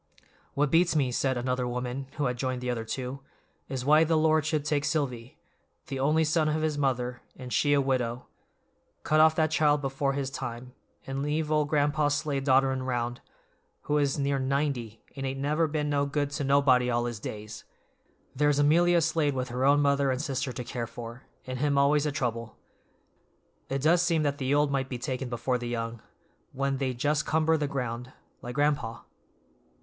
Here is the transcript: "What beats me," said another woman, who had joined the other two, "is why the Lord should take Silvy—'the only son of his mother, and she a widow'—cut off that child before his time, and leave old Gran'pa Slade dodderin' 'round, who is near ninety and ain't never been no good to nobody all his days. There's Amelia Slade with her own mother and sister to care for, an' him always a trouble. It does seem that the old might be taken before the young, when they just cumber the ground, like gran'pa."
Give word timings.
"What 0.55 0.71
beats 0.71 0.95
me," 0.95 1.11
said 1.11 1.37
another 1.37 1.67
woman, 1.67 2.07
who 2.17 2.25
had 2.25 2.35
joined 2.35 2.61
the 2.61 2.71
other 2.71 2.83
two, 2.85 3.19
"is 3.69 3.85
why 3.85 4.03
the 4.03 4.17
Lord 4.17 4.47
should 4.47 4.65
take 4.65 4.83
Silvy—'the 4.83 5.99
only 5.99 6.23
son 6.23 6.49
of 6.49 6.63
his 6.63 6.75
mother, 6.75 7.21
and 7.35 7.53
she 7.53 7.73
a 7.73 7.79
widow'—cut 7.81 9.19
off 9.19 9.35
that 9.35 9.51
child 9.51 9.79
before 9.79 10.13
his 10.13 10.31
time, 10.31 10.73
and 11.05 11.21
leave 11.21 11.51
old 11.51 11.69
Gran'pa 11.69 12.09
Slade 12.09 12.45
dodderin' 12.45 12.81
'round, 12.81 13.21
who 13.81 13.99
is 13.99 14.17
near 14.17 14.39
ninety 14.39 15.03
and 15.15 15.23
ain't 15.23 15.39
never 15.39 15.67
been 15.67 15.87
no 15.87 16.07
good 16.07 16.31
to 16.31 16.43
nobody 16.43 16.89
all 16.89 17.05
his 17.05 17.19
days. 17.19 17.63
There's 18.35 18.57
Amelia 18.57 19.01
Slade 19.01 19.35
with 19.35 19.49
her 19.49 19.65
own 19.65 19.81
mother 19.81 20.09
and 20.09 20.19
sister 20.19 20.51
to 20.51 20.63
care 20.63 20.87
for, 20.87 21.25
an' 21.45 21.57
him 21.57 21.77
always 21.77 22.07
a 22.07 22.11
trouble. 22.11 22.57
It 23.69 23.83
does 23.83 24.01
seem 24.01 24.23
that 24.23 24.39
the 24.39 24.51
old 24.55 24.71
might 24.71 24.89
be 24.89 24.97
taken 24.97 25.29
before 25.29 25.59
the 25.59 25.67
young, 25.69 26.01
when 26.53 26.77
they 26.77 26.95
just 26.95 27.27
cumber 27.27 27.55
the 27.55 27.67
ground, 27.67 28.11
like 28.41 28.55
gran'pa." 28.55 29.05